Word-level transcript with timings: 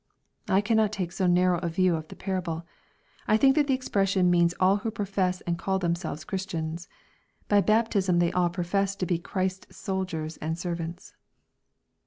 I 0.49 0.61
cannot 0.61 0.91
take 0.91 1.11
8o 1.11 1.29
narrow 1.29 1.59
a 1.59 1.69
view 1.69 1.95
of 1.95 2.07
the 2.07 2.15
parable. 2.15 2.65
I 3.27 3.37
think 3.37 3.53
that 3.55 3.67
the 3.67 3.75
expression 3.75 4.31
means 4.31 4.55
all 4.59 4.77
who 4.77 4.89
profess 4.89 5.41
and 5.41 5.59
call 5.59 5.77
themselves 5.77 6.23
Chris 6.23 6.47
tians. 6.47 6.87
By 7.47 7.61
baptism 7.61 8.17
they 8.17 8.31
all 8.31 8.49
profess 8.49 8.95
to 8.95 9.05
be 9.05 9.19
Christ's 9.19 9.77
soldiers 9.77 10.37
and 10.37 10.57
ser 10.57 10.73
vants. 10.73 11.13